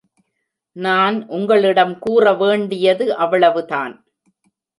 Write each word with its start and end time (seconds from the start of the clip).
நான் 0.75 1.17
உங்களிடம் 1.29 1.99
கூற 1.99 2.33
வேண்டியது 2.33 3.15
அவ்வளவுதான்! 3.17 3.95